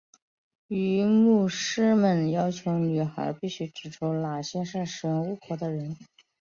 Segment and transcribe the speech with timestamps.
[0.69, 5.95] 于是牧师们要求女孩必须指出哪些是使用巫术的人。